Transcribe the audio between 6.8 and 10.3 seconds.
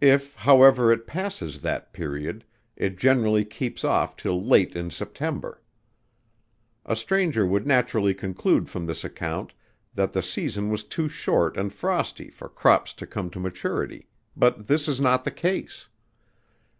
A stranger would naturally conclude from this account, that the